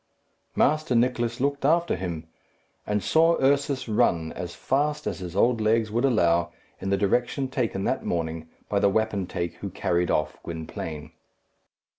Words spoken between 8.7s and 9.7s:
the wapentake who